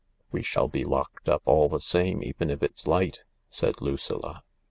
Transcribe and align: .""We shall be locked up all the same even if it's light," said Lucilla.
.""We 0.31 0.41
shall 0.41 0.67
be 0.67 0.83
locked 0.83 1.29
up 1.29 1.43
all 1.45 1.69
the 1.69 1.79
same 1.79 2.23
even 2.23 2.49
if 2.49 2.63
it's 2.63 2.87
light," 2.87 3.23
said 3.51 3.81
Lucilla. 3.81 4.43